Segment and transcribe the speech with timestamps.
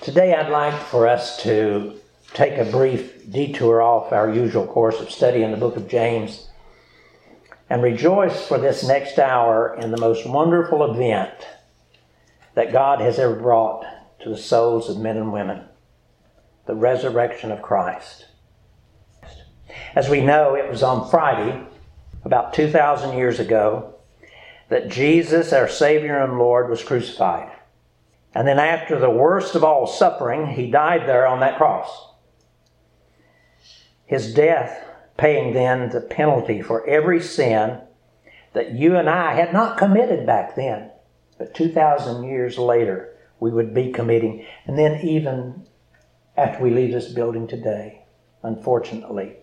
[0.00, 1.98] Today, I'd like for us to
[2.32, 6.48] take a brief detour off our usual course of study in the book of James
[7.68, 11.34] and rejoice for this next hour in the most wonderful event
[12.54, 13.84] that God has ever brought
[14.20, 15.64] to the souls of men and women
[16.66, 18.26] the resurrection of Christ.
[19.96, 21.66] As we know, it was on Friday,
[22.24, 23.96] about 2,000 years ago,
[24.68, 27.50] that Jesus, our Savior and Lord, was crucified.
[28.38, 32.12] And then, after the worst of all suffering, he died there on that cross.
[34.06, 34.80] His death
[35.16, 37.80] paying then the penalty for every sin
[38.52, 40.92] that you and I had not committed back then,
[41.36, 44.46] but 2,000 years later we would be committing.
[44.66, 45.66] And then, even
[46.36, 48.04] after we leave this building today,
[48.44, 49.34] unfortunately,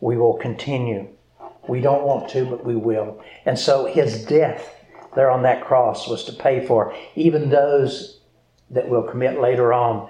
[0.00, 1.10] we will continue.
[1.68, 3.22] We don't want to, but we will.
[3.44, 4.76] And so his death
[5.14, 8.15] there on that cross was to pay for even those
[8.70, 10.08] that we'll commit later on,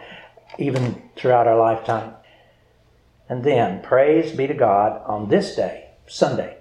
[0.59, 2.15] even throughout our lifetime.
[3.29, 6.59] And then, praise be to God, on this day, Sunday,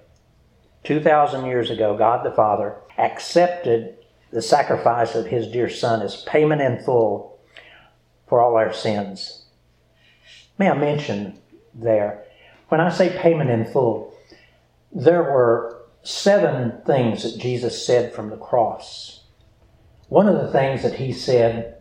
[0.84, 3.98] 2,000 years ago, God the Father accepted
[4.32, 7.40] the sacrifice of his dear Son as payment in full
[8.28, 9.46] for all our sins.
[10.58, 11.40] May I mention
[11.74, 12.24] there,
[12.70, 14.14] when I say payment in full,
[14.92, 19.22] there were seven things that Jesus said from the cross.
[20.08, 21.75] One of the things that he said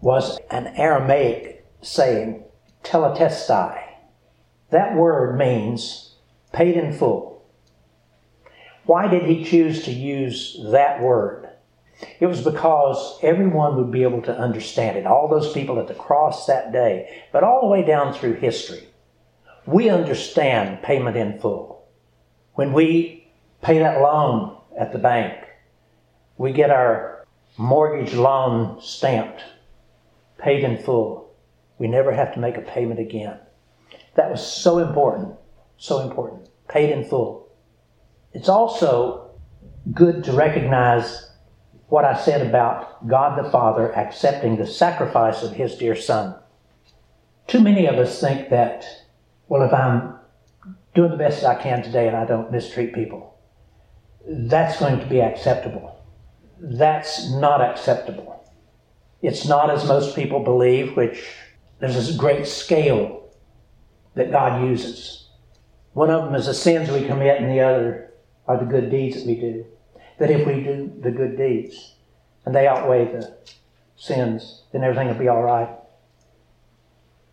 [0.00, 2.44] was an Aramaic saying,
[2.82, 3.82] tetelestai.
[4.70, 6.14] That word means
[6.52, 7.44] paid in full.
[8.84, 11.48] Why did he choose to use that word?
[12.20, 15.06] It was because everyone would be able to understand it.
[15.06, 18.88] All those people at the cross that day, but all the way down through history.
[19.66, 21.84] We understand payment in full.
[22.54, 23.28] When we
[23.62, 25.34] pay that loan at the bank,
[26.38, 29.42] we get our mortgage loan stamped,
[30.38, 31.34] paid in full.
[31.78, 33.38] We never have to make a payment again.
[34.14, 35.34] That was so important,
[35.76, 36.48] so important.
[36.68, 37.48] Paid in full.
[38.32, 39.30] It's also
[39.92, 41.30] good to recognize
[41.88, 46.34] what I said about God the Father accepting the sacrifice of His dear Son.
[47.46, 48.84] Too many of us think that,
[49.48, 50.14] well, if I'm
[50.94, 53.38] doing the best I can today and I don't mistreat people,
[54.26, 56.04] that's going to be acceptable.
[56.58, 58.35] That's not acceptable.
[59.22, 61.24] It's not as most people believe, which
[61.78, 63.28] there's this great scale
[64.14, 65.28] that God uses.
[65.92, 68.12] One of them is the sins we commit, and the other
[68.46, 69.66] are the good deeds that we do
[70.18, 71.94] that if we do the good deeds
[72.44, 73.36] and they outweigh the
[73.96, 75.68] sins, then everything will be all right.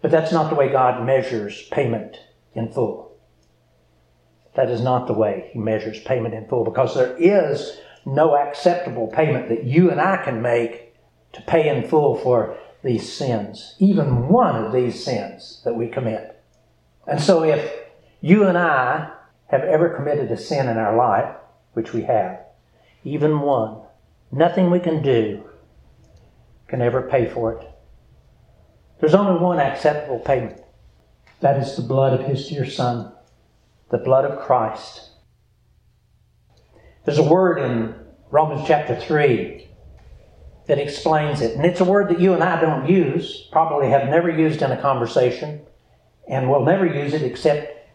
[0.02, 2.18] But that's not the way God measures payment
[2.54, 3.18] in full.
[4.56, 9.08] That is not the way He measures payment in full because there is no acceptable
[9.08, 10.93] payment that you and I can make
[11.34, 16.42] to pay in full for these sins, even one of these sins that we commit.
[17.08, 17.72] And so if
[18.22, 19.12] you and I
[19.48, 21.36] have ever committed a sin in our life,
[21.74, 22.40] which we have,
[23.04, 23.82] even one.
[24.32, 25.44] Nothing we can do
[26.68, 27.70] can ever pay for it.
[29.00, 30.62] There's only one acceptable payment.
[31.42, 33.12] That is the blood of His dear Son,
[33.92, 35.10] the blood of Christ.
[37.06, 37.96] There's a word in
[38.32, 39.68] Romans chapter 3
[40.68, 41.56] that explains it.
[41.56, 44.72] And it's a word that you and I don't use, probably have never used in
[44.72, 45.62] a conversation,
[46.28, 47.90] and will never use it except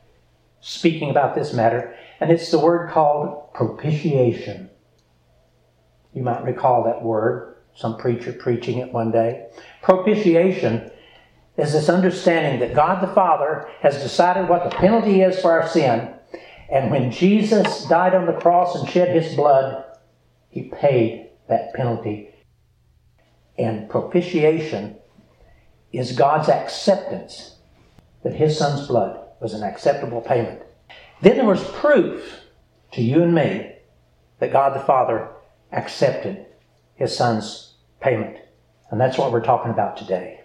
[0.61, 1.95] speaking about this matter.
[2.21, 4.71] And it's the word called propitiation.
[6.13, 9.47] You might recall that word, some preacher preaching it one day.
[9.83, 10.91] Propitiation
[11.57, 15.69] is this understanding that God the Father has decided what the penalty is for our
[15.69, 16.15] sin,
[16.71, 19.85] and when Jesus died on the cross and shed his blood,
[20.51, 22.31] he paid that penalty.
[23.59, 24.97] And propitiation
[25.93, 27.57] is God's acceptance
[28.23, 30.63] that his son's blood was an acceptable payment.
[31.21, 32.43] Then there was proof
[32.93, 33.73] to you and me
[34.39, 35.31] that God the Father
[35.73, 36.47] accepted
[36.95, 38.37] his son's payment.
[38.91, 40.41] And that's what we're talking about today.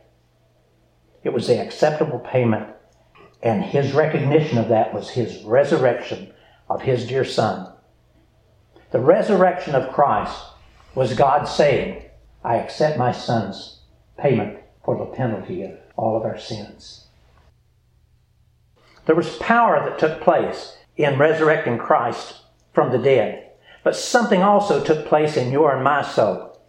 [1.24, 2.68] It was the acceptable payment,
[3.42, 6.34] and his recognition of that was his resurrection
[6.70, 7.72] of his dear son.
[8.92, 10.38] The resurrection of Christ
[10.96, 12.04] was God saying,
[12.44, 13.80] I accept my son's
[14.18, 17.08] payment for the penalty of all of our sins.
[19.06, 22.42] There was power that took place in resurrecting Christ
[22.74, 23.52] from the dead.
[23.84, 26.60] But something also took place in your and my soul.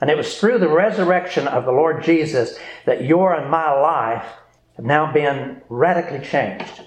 [0.00, 4.24] And it was through the resurrection of the Lord Jesus that your and my life
[4.76, 6.82] have now been radically changed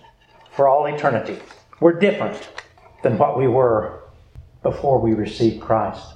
[0.51, 1.39] for all eternity.
[1.79, 2.49] We're different
[3.03, 4.03] than what we were
[4.63, 6.13] before we received Christ.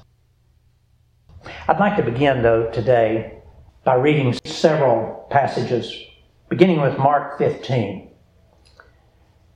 [1.68, 3.40] I'd like to begin, though, today
[3.84, 5.94] by reading several passages,
[6.50, 8.10] beginning with Mark 15.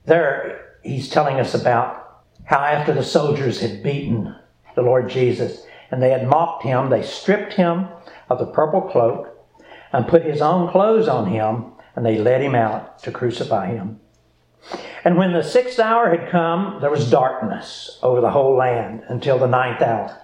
[0.06, 4.34] There, he's telling us about how after the soldiers had beaten
[4.74, 7.88] the Lord Jesus and they had mocked him, they stripped him
[8.28, 9.28] of the purple cloak
[9.92, 14.00] and put his own clothes on him, and they led him out to crucify him.
[15.04, 19.38] And when the sixth hour had come, there was darkness over the whole land until
[19.38, 20.18] the ninth hour.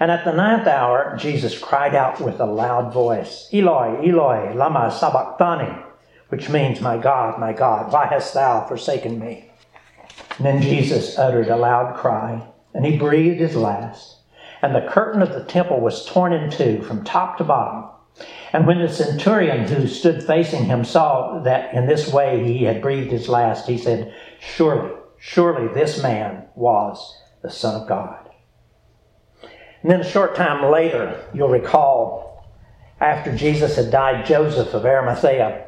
[0.00, 4.90] And at the ninth hour, Jesus cried out with a loud voice, Eloi, Eloi, lama
[4.90, 5.82] sabachthani,
[6.28, 9.50] which means, My God, my God, why hast thou forsaken me?
[10.36, 12.42] And then Jesus uttered a loud cry,
[12.72, 14.16] and he breathed his last.
[14.62, 17.90] And the curtain of the temple was torn in two from top to bottom.
[18.52, 22.82] And when the centurion who stood facing him saw that in this way he had
[22.82, 28.23] breathed his last, he said, Surely, surely this man was the Son of God.
[29.84, 32.48] And then a short time later, you'll recall,
[33.02, 35.66] after Jesus had died, Joseph of Arimathea,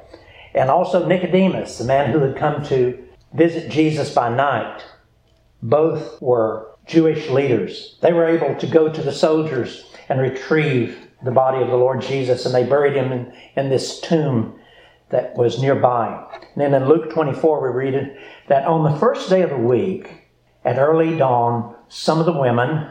[0.55, 2.99] and also Nicodemus, the man who had come to
[3.35, 4.83] visit Jesus by night,
[5.63, 7.99] both were Jewish leaders.
[8.01, 12.01] They were able to go to the soldiers and retrieve the body of the Lord
[12.01, 14.59] Jesus, and they buried him in, in this tomb
[15.11, 16.27] that was nearby.
[16.55, 18.17] And then in Luke 24, we read
[18.49, 20.23] that on the first day of the week,
[20.65, 22.91] at early dawn, some of the women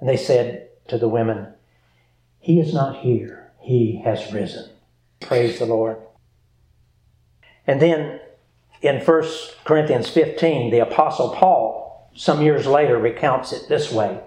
[0.00, 1.48] And they said to the women,
[2.38, 4.70] He is not here, He has risen.
[5.20, 5.98] Praise the Lord.
[7.66, 8.20] And then
[8.82, 9.24] in 1
[9.64, 14.20] Corinthians 15, the Apostle Paul, some years later, recounts it this way.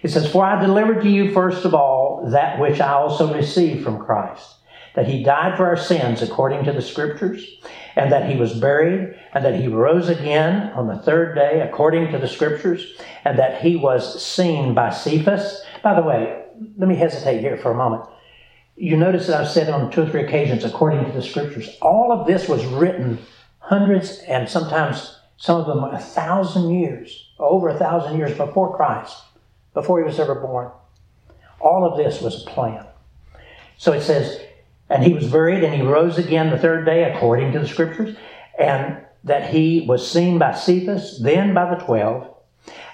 [0.00, 3.84] He says, For I delivered to you first of all that which I also received
[3.84, 4.54] from Christ,
[4.98, 7.60] that he died for our sins according to the Scriptures,
[7.94, 12.10] and that he was buried, and that he rose again on the third day according
[12.10, 15.62] to the Scriptures, and that he was seen by Cephas.
[15.84, 16.42] By the way,
[16.76, 18.10] let me hesitate here for a moment.
[18.74, 21.70] You notice that I've said on two or three occasions, according to the Scriptures.
[21.80, 23.20] All of this was written
[23.60, 29.16] hundreds and sometimes some of them a thousand years, over a thousand years before Christ
[29.74, 30.72] before he was ever born.
[31.60, 32.84] All of this was a plan.
[33.76, 34.40] So it says,
[34.88, 38.16] and he was buried and he rose again the third day according to the scriptures,
[38.58, 42.34] and that he was seen by Cephas, then by the twelve.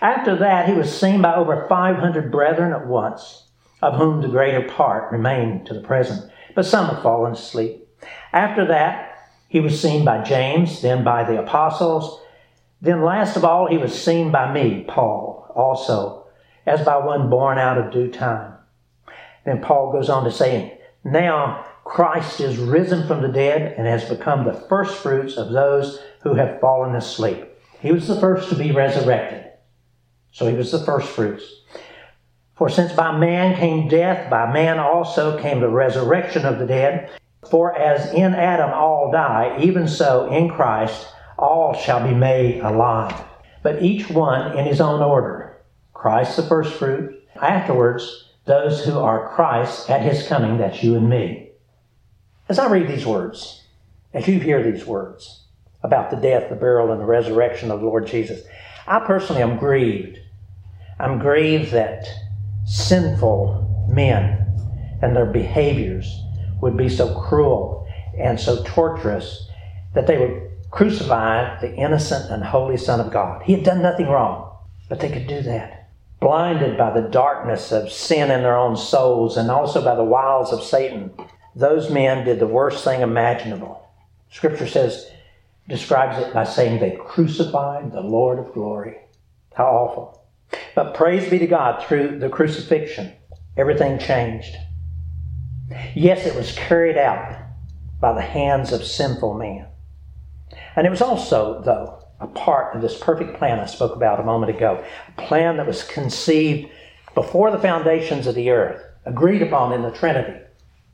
[0.00, 3.48] After that, he was seen by over 500 brethren at once,
[3.82, 7.88] of whom the greater part remain to the present, but some have fallen asleep.
[8.32, 9.10] After that,
[9.48, 12.20] he was seen by James, then by the apostles.
[12.80, 16.24] Then, last of all, he was seen by me, Paul, also
[16.66, 18.54] as by one born out of due time.
[19.44, 24.08] Then Paul goes on to say, Now Christ is risen from the dead and has
[24.08, 27.46] become the first fruits of those who have fallen asleep.
[27.80, 29.52] He was the first to be resurrected.
[30.32, 31.44] So he was the first fruits.
[32.56, 37.10] For since by man came death, by man also came the resurrection of the dead.
[37.50, 41.06] For as in Adam all die, even so in Christ
[41.38, 43.14] all shall be made alive.
[43.62, 45.58] But each one in his own order.
[45.92, 47.22] Christ the first fruit.
[47.36, 51.50] Afterwards, those who are Christ at his coming, that's you and me.
[52.48, 53.62] As I read these words,
[54.12, 55.44] as you hear these words
[55.82, 58.42] about the death, the burial, and the resurrection of the Lord Jesus,
[58.86, 60.18] I personally am grieved.
[60.98, 62.06] I'm grieved that
[62.66, 64.46] sinful men
[65.02, 66.22] and their behaviors
[66.60, 67.86] would be so cruel
[68.18, 69.48] and so torturous
[69.94, 73.42] that they would crucify the innocent and holy Son of God.
[73.42, 74.56] He had done nothing wrong,
[74.88, 75.84] but they could do that
[76.24, 80.54] blinded by the darkness of sin in their own souls and also by the wiles
[80.54, 81.12] of Satan.
[81.56, 83.88] Those men did the worst thing imaginable.
[84.30, 85.10] Scripture says,
[85.68, 88.96] describes it by saying they crucified the Lord of glory.
[89.54, 90.26] How awful.
[90.74, 93.12] But praise be to God, through the crucifixion,
[93.56, 94.56] everything changed.
[95.94, 97.36] Yes, it was carried out
[98.00, 99.66] by the hands of sinful men.
[100.76, 104.24] And it was also, though, a part of this perfect plan I spoke about a
[104.24, 104.84] moment ago.
[105.16, 106.70] A plan that was conceived
[107.14, 110.43] before the foundations of the earth, agreed upon in the Trinity.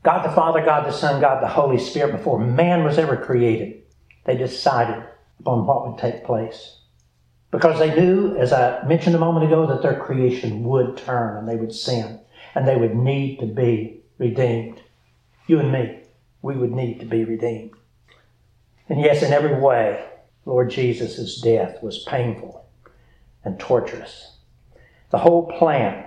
[0.03, 3.83] God the Father, God the Son, God the Holy Spirit, before man was ever created,
[4.25, 5.03] they decided
[5.39, 6.77] upon what would take place.
[7.51, 11.47] Because they knew, as I mentioned a moment ago, that their creation would turn and
[11.47, 12.19] they would sin
[12.55, 14.81] and they would need to be redeemed.
[15.47, 15.99] You and me.
[16.41, 17.71] we would need to be redeemed.
[18.89, 20.03] And yes, in every way,
[20.45, 22.65] Lord Jesus' death was painful
[23.43, 24.37] and torturous.
[25.11, 26.05] The whole plan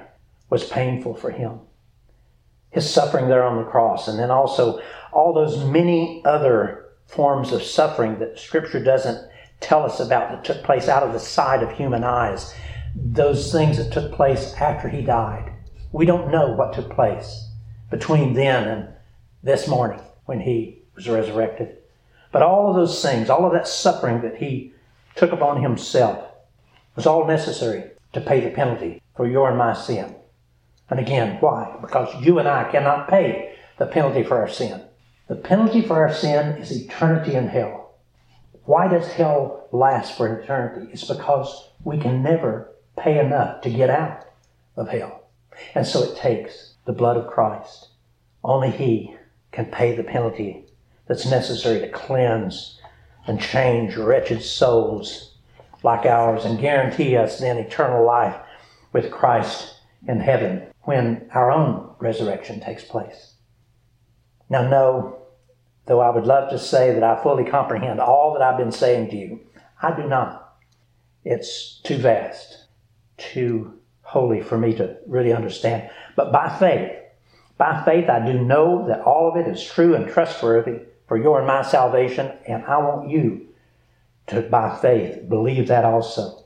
[0.50, 1.60] was painful for him.
[2.74, 4.80] His suffering there on the cross, and then also
[5.12, 10.64] all those many other forms of suffering that Scripture doesn't tell us about that took
[10.64, 12.52] place out of the sight of human eyes.
[12.96, 15.52] Those things that took place after he died.
[15.92, 17.48] We don't know what took place
[17.90, 18.88] between then and
[19.44, 21.76] this morning when he was resurrected.
[22.32, 24.74] But all of those things, all of that suffering that he
[25.14, 26.28] took upon himself,
[26.96, 30.16] was all necessary to pay the penalty for your and my sin.
[30.90, 31.76] And again, why?
[31.80, 34.82] Because you and I cannot pay the penalty for our sin.
[35.28, 37.94] The penalty for our sin is eternity in hell.
[38.64, 40.90] Why does hell last for eternity?
[40.92, 44.26] It's because we can never pay enough to get out
[44.76, 45.28] of hell.
[45.74, 47.88] And so it takes the blood of Christ.
[48.42, 49.16] Only He
[49.52, 50.66] can pay the penalty
[51.06, 52.80] that's necessary to cleanse
[53.26, 55.34] and change wretched souls
[55.82, 58.36] like ours and guarantee us then eternal life
[58.92, 59.74] with Christ
[60.06, 63.34] in heaven when our own resurrection takes place.
[64.48, 65.18] Now, no,
[65.86, 69.10] though I would love to say that I fully comprehend all that I've been saying
[69.10, 69.40] to you,
[69.80, 70.56] I do not.
[71.24, 72.66] It's too vast,
[73.16, 75.90] too holy for me to really understand.
[76.16, 76.92] But by faith,
[77.56, 81.38] by faith, I do know that all of it is true and trustworthy for your
[81.38, 83.48] and my salvation, and I want you
[84.28, 86.44] to, by faith, believe that also.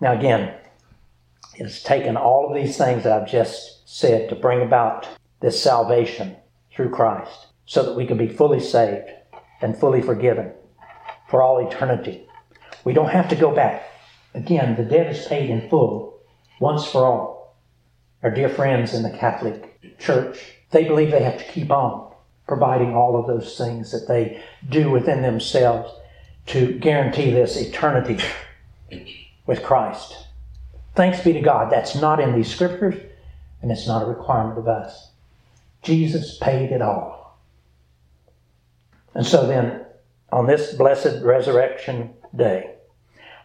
[0.00, 0.54] Now, again,
[1.58, 5.08] it has taken all of these things that I've just said to bring about
[5.40, 6.36] this salvation
[6.70, 9.08] through Christ so that we can be fully saved
[9.62, 10.52] and fully forgiven
[11.30, 12.28] for all eternity.
[12.84, 13.84] We don't have to go back.
[14.34, 16.20] Again, the debt is paid in full
[16.60, 17.56] once for all.
[18.22, 20.38] Our dear friends in the Catholic Church,
[20.72, 22.12] they believe they have to keep on
[22.46, 25.90] providing all of those things that they do within themselves
[26.46, 28.20] to guarantee this eternity
[29.46, 30.25] with Christ.
[30.96, 31.70] Thanks be to God.
[31.70, 32.94] That's not in these scriptures,
[33.60, 35.10] and it's not a requirement of us.
[35.82, 37.38] Jesus paid it all.
[39.14, 39.84] And so then,
[40.32, 42.76] on this blessed resurrection day,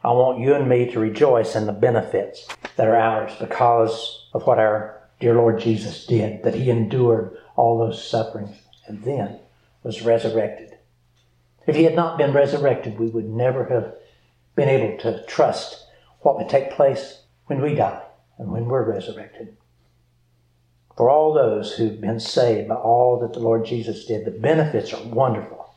[0.01, 4.47] I want you and me to rejoice in the benefits that are ours because of
[4.47, 8.55] what our dear Lord Jesus did, that he endured all those sufferings
[8.87, 9.39] and then
[9.83, 10.77] was resurrected.
[11.67, 13.93] If he had not been resurrected, we would never have
[14.55, 15.85] been able to trust
[16.21, 17.20] what would take place
[17.51, 18.01] when we die
[18.37, 19.57] and when we're resurrected.
[20.95, 24.93] For all those who've been saved by all that the Lord Jesus did, the benefits
[24.93, 25.75] are wonderful,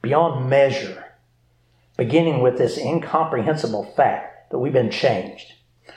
[0.00, 1.16] beyond measure,
[1.96, 5.54] beginning with this incomprehensible fact that we've been changed.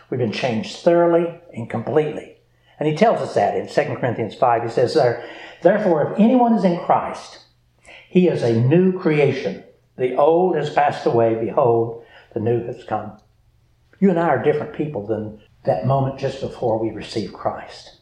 [0.09, 2.38] We've been changed thoroughly and completely.
[2.79, 4.63] And he tells us that in 2 Corinthians 5.
[4.63, 5.24] He says there,
[5.62, 7.45] Therefore, if anyone is in Christ,
[8.09, 9.65] he is a new creation.
[9.97, 11.35] The old has passed away.
[11.35, 13.19] Behold, the new has come.
[14.00, 17.98] You and I are different people than that moment just before we receive Christ.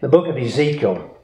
[0.00, 1.16] The book of Ezekiel,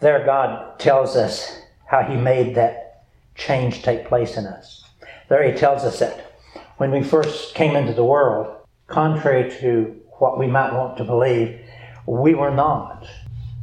[0.00, 4.84] there God tells us how he made that change take place in us.
[5.28, 6.38] There he tells us that
[6.76, 11.60] when we first came into the world, contrary to what we might want to believe,
[12.06, 13.06] we were not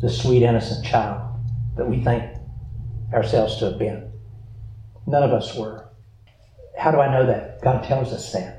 [0.02, 1.22] the sweet, innocent child
[1.76, 2.24] that we think
[3.14, 4.12] ourselves to have been.
[5.06, 5.90] None of us were.
[6.78, 7.62] How do I know that?
[7.62, 8.57] God tells us that.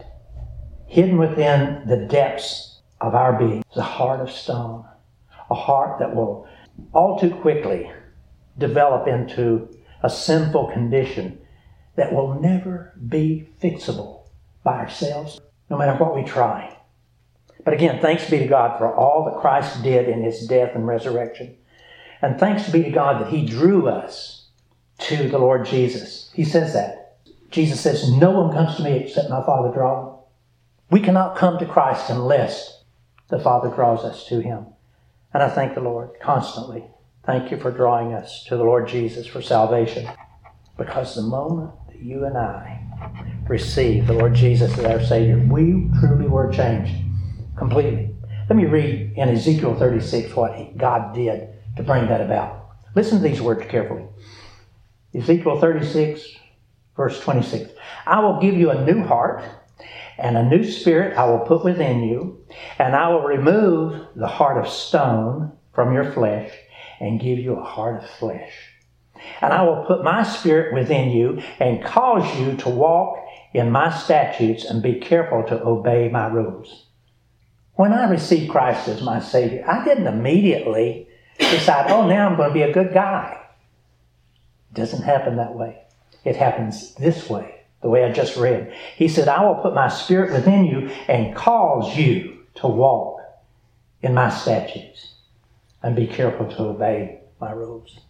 [0.89, 4.87] Hidden within the depths of our being is a heart of stone,
[5.51, 6.49] a heart that will
[6.95, 7.91] all too quickly
[8.57, 9.69] develop into
[10.03, 11.39] a sinful condition
[11.97, 14.23] that will never be fixable
[14.65, 16.75] by ourselves, no matter what we try.
[17.65, 20.87] But again, thanks be to God for all that Christ did in his death and
[20.87, 21.55] resurrection.
[22.23, 24.47] And thanks be to God that he drew us
[25.01, 26.31] to the Lord Jesus.
[26.33, 27.19] He says that.
[27.51, 30.18] Jesus says, No one comes to me except my Father draw
[30.91, 32.83] we cannot come to Christ unless
[33.29, 34.67] the Father draws us to Him.
[35.35, 36.85] And I thank the Lord constantly.
[37.27, 40.09] Thank you for drawing us to the Lord Jesus for salvation.
[40.79, 42.81] Because the moment that you and I
[43.47, 46.95] receive the Lord Jesus as our Savior, we truly were changed
[47.57, 48.15] completely.
[48.49, 52.71] Let me read in Ezekiel 36 what God did to bring that about.
[52.95, 54.05] Listen to these words carefully.
[55.15, 56.23] Ezekiel 36,
[56.97, 57.73] verse 26.
[58.07, 59.43] I will give you a new heart
[60.19, 62.45] and a new spirit I will put within you,
[62.79, 66.53] and I will remove the heart of stone from your flesh
[67.01, 68.53] and give you a heart of flesh.
[69.41, 73.19] And I will put my spirit within you and cause you to walk
[73.55, 76.87] in my statutes and be careful to obey my rules.
[77.75, 81.09] When I received Christ as my Savior, I didn't immediately
[81.39, 83.41] decide, oh, now I'm going to be a good guy.
[84.73, 85.83] It doesn't happen that way.
[86.25, 88.75] It happens this way, the way I just read.
[88.97, 93.21] He said, I will put my spirit within you and cause you to walk
[94.03, 95.15] in my statutes
[95.83, 98.01] and be careful to obey my rules.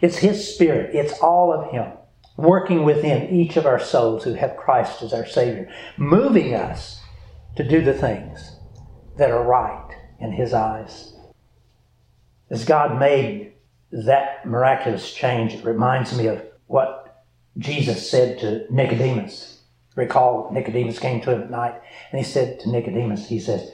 [0.00, 1.92] It's His Spirit, it's all of Him
[2.36, 7.00] working within each of our souls who have Christ as our Savior, moving us
[7.56, 8.56] to do the things
[9.16, 9.90] that are right
[10.20, 11.14] in His eyes.
[12.48, 13.52] As God made
[13.90, 16.97] that miraculous change, it reminds me of what
[17.58, 19.62] Jesus said to Nicodemus.
[19.96, 21.74] Recall, Nicodemus came to him at night,
[22.12, 23.72] and he said to Nicodemus, He says,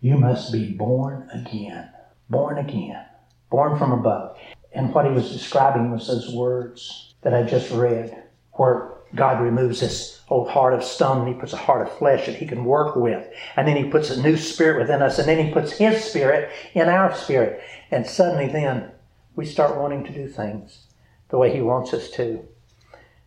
[0.00, 1.88] You must be born again.
[2.28, 3.02] Born again.
[3.50, 4.36] Born from above.
[4.74, 9.80] And what he was describing was those words that I just read, where God removes
[9.80, 12.66] this old heart of stone and he puts a heart of flesh that he can
[12.66, 13.26] work with.
[13.56, 16.50] And then he puts a new spirit within us, and then he puts his spirit
[16.74, 17.62] in our spirit.
[17.90, 18.90] And suddenly then
[19.34, 20.86] we start wanting to do things
[21.30, 22.46] the way he wants us to.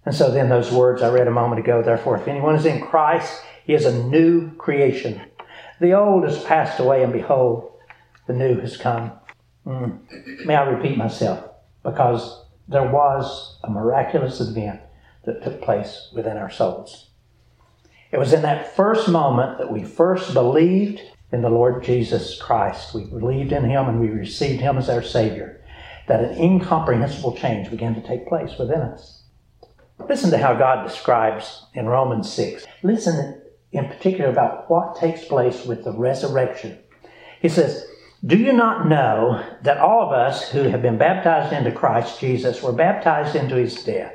[0.06, 2.82] And so then those words I read a moment ago, therefore, if anyone is in
[2.82, 5.22] Christ, he is a new creation.
[5.80, 7.72] The old has passed away, and behold,
[8.28, 9.12] the new has come.
[9.66, 10.46] Mm.
[10.46, 11.48] May I repeat myself?
[11.84, 14.82] Because there was a miraculous event
[15.26, 17.10] that took place within our souls.
[18.12, 21.02] It was in that first moment that we first believed
[21.32, 22.94] in the Lord Jesus Christ.
[22.94, 25.62] We believed in Him and we received Him as our Savior.
[26.08, 29.19] That an incomprehensible change began to take place within us.
[30.08, 32.66] Listen to how God describes in Romans 6.
[32.84, 33.42] Listen
[33.72, 36.80] in particular about what takes place with the resurrection.
[37.42, 37.86] He says,
[38.26, 42.62] do you not know that all of us who have been baptized into Christ Jesus
[42.62, 44.14] were baptized into his death?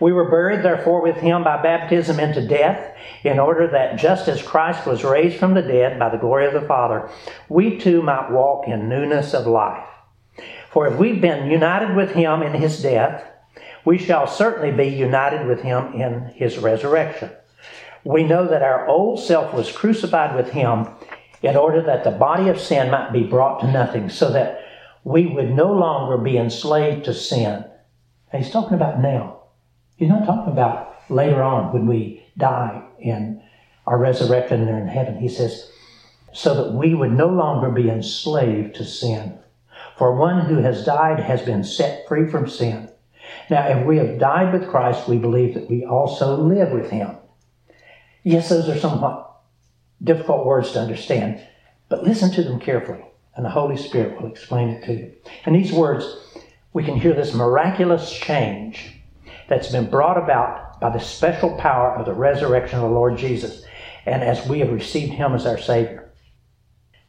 [0.00, 4.42] We were buried, therefore, with him by baptism into death, in order that just as
[4.42, 7.08] Christ was raised from the dead by the glory of the Father,
[7.48, 9.86] we too might walk in newness of life.
[10.70, 13.24] For if we've been united with him in his death,
[13.84, 17.30] we shall certainly be united with him in his resurrection.
[18.04, 20.88] We know that our old self was crucified with him
[21.42, 24.60] in order that the body of sin might be brought to nothing, so that
[25.04, 27.64] we would no longer be enslaved to sin.
[28.30, 29.42] He's talking about now.
[29.96, 33.40] He's not talking about later on when we die and
[33.86, 35.18] are resurrected and are in heaven.
[35.18, 35.70] He says,
[36.32, 39.38] so that we would no longer be enslaved to sin.
[39.98, 42.88] For one who has died has been set free from sin.
[43.52, 47.18] Now, if we have died with Christ, we believe that we also live with him.
[48.22, 49.30] Yes, those are somewhat
[50.02, 51.38] difficult words to understand,
[51.90, 53.04] but listen to them carefully,
[53.36, 55.12] and the Holy Spirit will explain it to you.
[55.44, 56.06] In these words,
[56.72, 58.94] we can hear this miraculous change
[59.50, 63.66] that's been brought about by the special power of the resurrection of the Lord Jesus,
[64.06, 66.10] and as we have received Him as our Savior.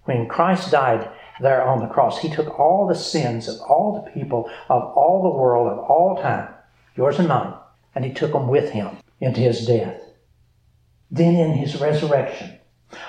[0.03, 4.11] When Christ died there on the cross, He took all the sins of all the
[4.11, 6.47] people, of all the world, of all time,
[6.95, 7.53] yours and mine,
[7.95, 10.01] and He took them with Him into His death.
[11.09, 12.59] Then in His resurrection,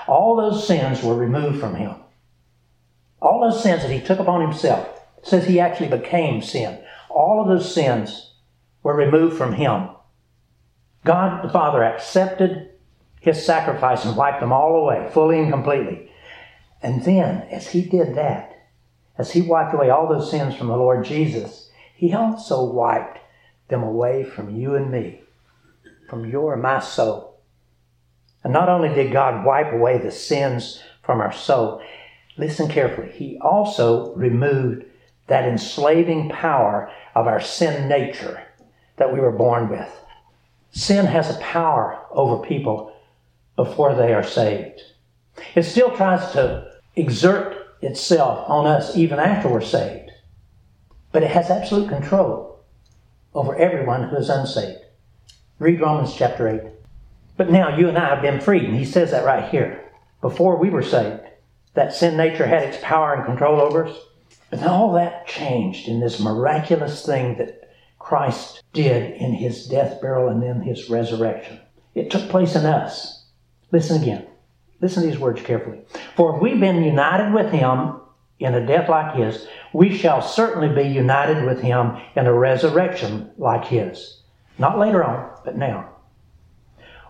[0.07, 1.95] all those sins were removed from him.
[3.21, 4.89] All those sins that he took upon himself,
[5.23, 6.79] says he actually became sin.
[7.09, 8.35] All of those sins
[8.83, 9.89] were removed from him.
[11.05, 12.71] God the Father accepted
[13.21, 16.11] his sacrifice and wiped them all away, fully and completely.
[16.85, 18.69] And then, as he did that,
[19.17, 23.21] as he wiped away all those sins from the Lord Jesus, he also wiped
[23.69, 25.23] them away from you and me,
[26.11, 27.39] from your and my soul.
[28.43, 31.81] And not only did God wipe away the sins from our soul,
[32.37, 34.85] listen carefully, He also removed
[35.27, 38.43] that enslaving power of our sin nature
[38.99, 39.91] that we were born with.
[40.73, 42.95] Sin has a power over people
[43.57, 44.83] before they are saved.
[45.55, 50.11] It still tries to exert itself on us even after we're saved,
[51.13, 52.65] but it has absolute control
[53.35, 54.81] over everyone who is unsaved.
[55.59, 56.61] Read Romans chapter 8.
[57.37, 59.85] But now you and I have been freed, and he says that right here.
[60.21, 61.21] Before we were saved,
[61.75, 63.97] that sin nature had its power and control over us.
[64.51, 70.29] But all that changed in this miraculous thing that Christ did in his death, burial,
[70.29, 71.59] and then his resurrection.
[71.95, 73.25] It took place in us.
[73.73, 74.27] Listen again.
[74.81, 75.81] Listen to these words carefully.
[76.17, 78.01] For if we've been united with him
[78.39, 83.31] in a death like his, we shall certainly be united with him in a resurrection
[83.39, 84.21] like his.
[84.59, 85.95] Not later on, but now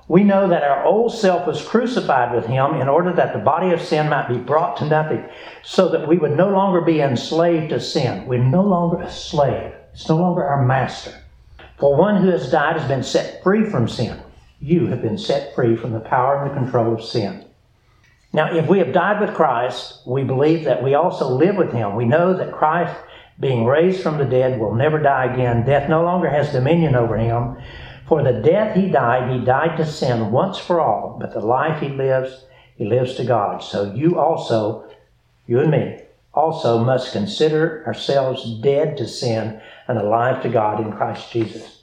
[0.07, 3.71] we know that our old self was crucified with him in order that the body
[3.71, 5.25] of sin might be brought to nothing,
[5.63, 8.27] so that we would no longer be enslaved to sin.
[8.27, 11.15] We're no longer a slave, it's no longer our master.
[11.79, 14.21] For one who has died has been set free from sin.
[14.61, 17.45] You have been set free from the power and the control of sin.
[18.35, 21.95] Now, if we have died with Christ, we believe that we also live with him.
[21.95, 22.95] We know that Christ
[23.39, 25.65] being raised from the dead, will never die again.
[25.65, 27.57] Death no longer has dominion over him.
[28.07, 31.81] For the death he died, he died to sin once for all, but the life
[31.81, 32.45] he lives,
[32.77, 33.63] he lives to God.
[33.63, 34.89] So you also,
[35.47, 36.01] you and me,
[36.33, 41.83] also must consider ourselves dead to sin and alive to God in Christ Jesus.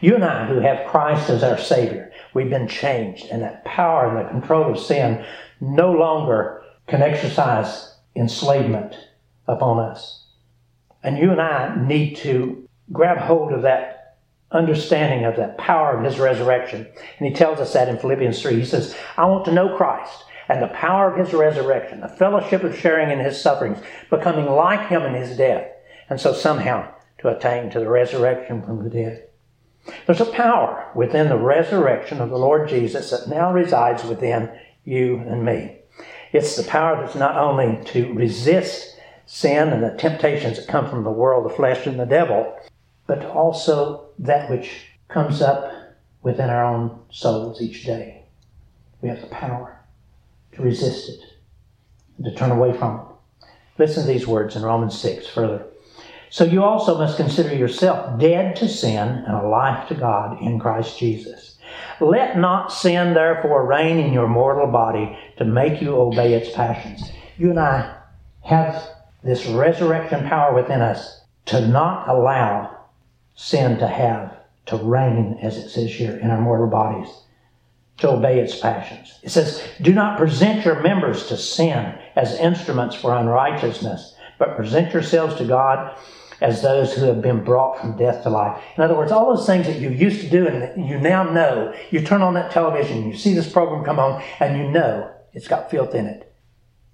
[0.00, 4.08] You and I, who have Christ as our Savior, we've been changed, and that power
[4.08, 5.24] and the control of sin
[5.60, 8.96] no longer can exercise enslavement
[9.46, 10.24] upon us.
[11.02, 14.16] And you and I need to grab hold of that
[14.52, 16.86] understanding of that power of His resurrection.
[17.18, 18.56] And He tells us that in Philippians 3.
[18.56, 22.64] He says, I want to know Christ and the power of His resurrection, the fellowship
[22.64, 23.78] of sharing in His sufferings,
[24.10, 25.70] becoming like Him in His death,
[26.08, 29.28] and so somehow to attain to the resurrection from the dead.
[30.06, 34.50] There's a power within the resurrection of the Lord Jesus that now resides within
[34.84, 35.76] you and me.
[36.32, 41.04] It's the power that's not only to resist sin and the temptations that come from
[41.04, 42.56] the world, the flesh, and the devil,
[43.06, 45.72] but also that which comes up
[46.22, 48.22] within our own souls each day.
[49.00, 49.80] We have the power
[50.52, 51.20] to resist it
[52.16, 53.46] and to turn away from it.
[53.78, 55.64] Listen to these words in Romans 6 further.
[56.28, 60.98] So you also must consider yourself dead to sin and alive to God in Christ
[60.98, 61.56] Jesus.
[62.00, 67.10] Let not sin therefore reign in your mortal body to make you obey its passions.
[67.36, 67.96] You and I
[68.42, 68.82] have
[69.22, 72.76] this resurrection power within us to not allow
[73.34, 77.08] sin to have, to reign, as it says here, in our mortal bodies,
[77.98, 79.18] to obey its passions.
[79.22, 84.92] It says, Do not present your members to sin as instruments for unrighteousness, but present
[84.92, 85.96] yourselves to God
[86.40, 88.62] as those who have been brought from death to life.
[88.76, 91.74] In other words, all those things that you used to do and you now know,
[91.90, 95.48] you turn on that television, you see this program come on, and you know it's
[95.48, 96.34] got filth in it.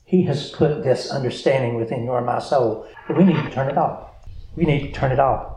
[0.05, 3.69] He has put this understanding within your and my soul that we need to turn
[3.69, 4.11] it off.
[4.55, 5.53] We need to turn it off.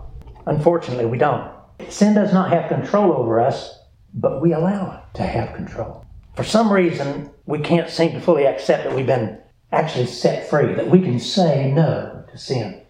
[0.46, 1.52] Unfortunately, we don't.
[1.90, 3.80] Sin does not have control over us,
[4.14, 6.06] but we allow it to have control.
[6.36, 9.40] For some reason, we can't seem to fully accept that we've been
[9.72, 12.82] actually set free, that we can say no to sin.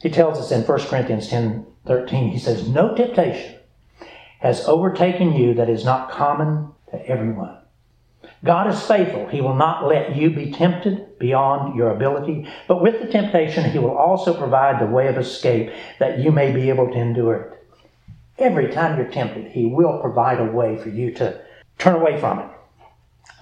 [0.00, 3.60] He tells us in 1 Corinthians 10 13, he says, No temptation
[4.40, 7.56] has overtaken you that is not common to everyone.
[8.44, 9.28] God is faithful.
[9.28, 13.78] He will not let you be tempted beyond your ability, but with the temptation, He
[13.78, 17.52] will also provide the way of escape that you may be able to endure it.
[18.38, 21.40] Every time you're tempted, He will provide a way for you to
[21.78, 22.46] turn away from it.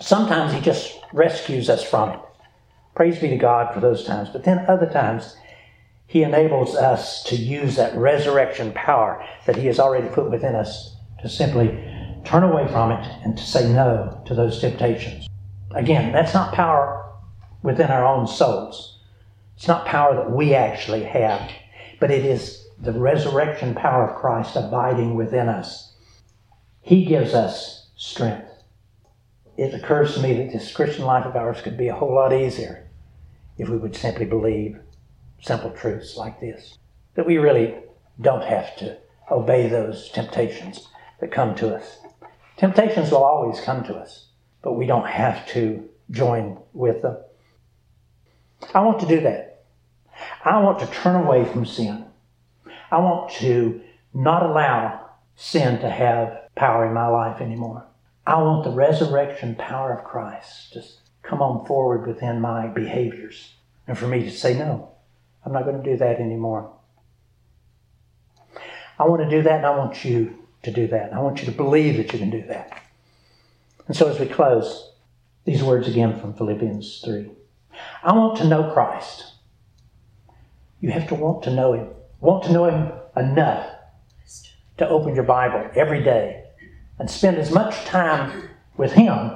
[0.00, 2.20] Sometimes He just rescues us from it.
[2.94, 4.28] Praise be to God for those times.
[4.30, 5.36] But then other times,
[6.14, 10.94] he enables us to use that resurrection power that He has already put within us
[11.20, 11.76] to simply
[12.24, 15.26] turn away from it and to say no to those temptations.
[15.72, 17.04] Again, that's not power
[17.64, 19.00] within our own souls.
[19.56, 21.50] It's not power that we actually have,
[21.98, 25.94] but it is the resurrection power of Christ abiding within us.
[26.80, 28.62] He gives us strength.
[29.56, 32.32] It occurs to me that this Christian life of ours could be a whole lot
[32.32, 32.88] easier
[33.58, 34.78] if we would simply believe
[35.44, 36.78] simple truths like this.
[37.14, 37.74] That we really
[38.20, 38.96] don't have to
[39.30, 40.88] obey those temptations
[41.20, 41.98] that come to us.
[42.56, 44.28] Temptations will always come to us,
[44.62, 47.16] but we don't have to join with them.
[48.74, 49.64] I want to do that.
[50.44, 52.06] I want to turn away from sin.
[52.90, 53.82] I want to
[54.14, 57.86] not allow sin to have power in my life anymore.
[58.26, 60.82] I want the resurrection power of Christ to
[61.22, 63.54] come on forward within my behaviors
[63.86, 64.93] and for me to say no.
[65.44, 66.72] I'm not going to do that anymore.
[68.98, 71.12] I want to do that, and I want you to do that.
[71.12, 72.82] I want you to believe that you can do that.
[73.86, 74.92] And so, as we close,
[75.44, 77.30] these words again from Philippians 3
[78.02, 79.32] I want to know Christ.
[80.80, 81.88] You have to want to know Him.
[82.20, 83.70] Want to know Him enough
[84.78, 86.44] to open your Bible every day
[86.98, 89.32] and spend as much time with Him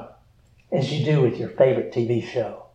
[0.71, 2.68] as you do with your favorite TV show.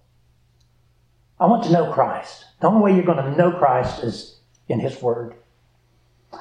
[1.44, 2.46] I want to know Christ.
[2.62, 4.38] The only way you're going to know Christ is
[4.70, 5.36] in His Word.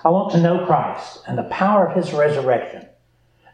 [0.05, 2.87] I want to know Christ and the power of His resurrection,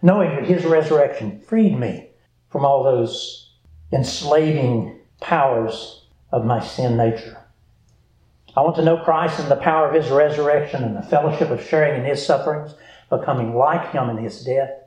[0.02, 2.10] knowing that His resurrection freed me
[2.50, 3.54] from all those
[3.90, 7.38] enslaving powers of my sin nature.
[8.54, 11.66] I want to know Christ and the power of His resurrection and the fellowship of
[11.66, 12.74] sharing in His sufferings,
[13.08, 14.82] becoming like Him in His death,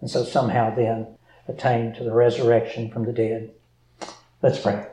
[0.00, 1.06] and so somehow then
[1.46, 3.52] attain to the resurrection from the dead.
[4.42, 4.84] Let's pray.